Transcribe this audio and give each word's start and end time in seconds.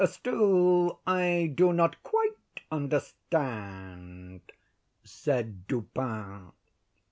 "Still 0.03 0.99
I 1.05 1.51
do 1.53 1.71
not 1.73 2.01
quite 2.01 2.63
understand," 2.71 4.41
said 5.03 5.67
Dupin. 5.67 6.51